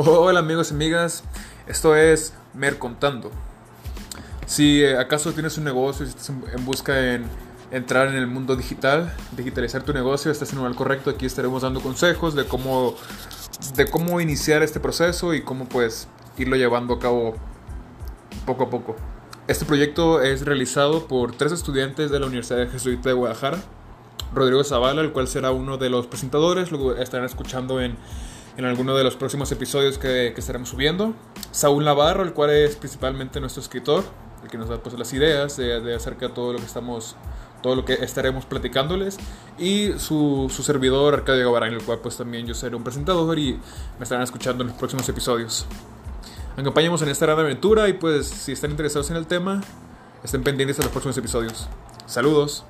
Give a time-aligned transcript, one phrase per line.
[0.00, 1.24] Hola amigos y amigas,
[1.66, 3.32] esto es Mer Contando.
[4.46, 7.24] Si eh, acaso tienes un negocio y estás en busca en
[7.72, 11.10] entrar en el mundo digital, digitalizar tu negocio, estás en el lugar correcto.
[11.10, 12.94] Aquí estaremos dando consejos de cómo,
[13.74, 16.06] de cómo iniciar este proceso y cómo pues
[16.36, 17.34] irlo llevando a cabo
[18.46, 18.94] poco a poco.
[19.48, 23.58] Este proyecto es realizado por tres estudiantes de la Universidad Jesuita de Guadalajara.
[24.32, 27.96] Rodrigo Zavala, el cual será uno de los presentadores, lo estarán escuchando en,
[28.58, 31.14] en alguno de los próximos episodios que, estaremos subiendo.
[31.52, 34.02] Saúl Navarro, el cual es principalmente nuestro escritor,
[34.42, 37.16] el que nos da pues, las ideas de, de acerca de todo lo que estamos
[37.62, 39.16] todo lo que estaremos platicándoles
[39.58, 43.58] y su, su servidor Arcadio Gavarán, el cual pues también yo seré un presentador y
[43.98, 45.66] me estarán escuchando en los próximos episodios.
[46.56, 49.60] Acompáñenos en esta gran aventura y pues si están interesados en el tema,
[50.22, 51.68] estén pendientes de los próximos episodios.
[52.06, 52.64] Saludos.